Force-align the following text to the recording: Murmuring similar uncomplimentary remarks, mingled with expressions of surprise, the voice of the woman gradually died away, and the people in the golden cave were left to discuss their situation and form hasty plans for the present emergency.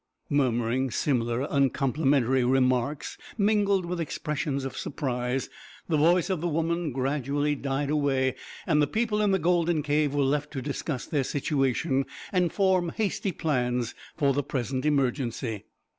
Murmuring 0.31 0.89
similar 0.89 1.43
uncomplimentary 1.47 2.43
remarks, 2.43 3.19
mingled 3.37 3.85
with 3.85 3.99
expressions 3.99 4.65
of 4.65 4.75
surprise, 4.75 5.47
the 5.87 5.95
voice 5.95 6.27
of 6.31 6.41
the 6.41 6.47
woman 6.47 6.91
gradually 6.91 7.53
died 7.53 7.91
away, 7.91 8.33
and 8.65 8.81
the 8.81 8.87
people 8.87 9.21
in 9.21 9.29
the 9.29 9.37
golden 9.37 9.83
cave 9.83 10.15
were 10.15 10.23
left 10.23 10.49
to 10.53 10.59
discuss 10.59 11.05
their 11.05 11.23
situation 11.23 12.05
and 12.31 12.51
form 12.51 12.89
hasty 12.95 13.31
plans 13.31 13.93
for 14.17 14.33
the 14.33 14.41
present 14.41 14.87
emergency. 14.87 15.65